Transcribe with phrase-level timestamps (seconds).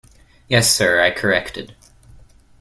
[0.47, 1.75] Yes, sir, I corrected.